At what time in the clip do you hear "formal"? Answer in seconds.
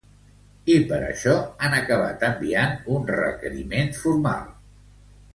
3.99-4.49